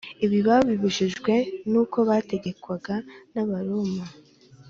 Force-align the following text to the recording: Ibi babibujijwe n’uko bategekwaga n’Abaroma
Ibi 0.25 0.39
babibujijwe 0.47 1.33
n’uko 1.71 1.97
bategekwaga 2.09 2.95
n’Abaroma 3.33 4.05